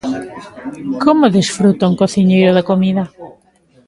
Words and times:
Como 1.03 1.25
desfruta 1.37 1.89
un 1.91 1.95
cociñeiro 2.01 2.51
da 2.57 2.67
comida? 2.69 3.03